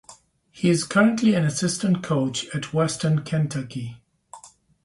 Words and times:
He 0.49 0.71
is 0.71 0.83
currently 0.83 1.35
an 1.35 1.43
assistant 1.45 2.01
coach 2.01 2.47
at 2.55 2.73
Western 2.73 3.21
Kentucky. 3.23 3.97